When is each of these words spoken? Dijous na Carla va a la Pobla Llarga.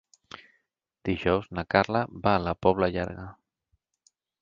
Dijous 1.09 1.51
na 1.59 1.65
Carla 1.75 2.03
va 2.27 2.35
a 2.39 2.43
la 2.49 2.57
Pobla 2.67 2.93
Llarga. 2.97 3.31